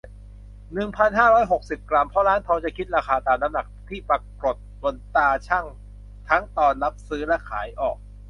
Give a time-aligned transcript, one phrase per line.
[0.73, 5.65] หนึ่งพันห้าร้อยสิบหก กรัม เพราะร้านทองจะคิดราคาตามน้ำหนักที่ปรากฏบนตาชั่ง
[6.29, 7.97] ทั้งตอนรับซื้อและขายออก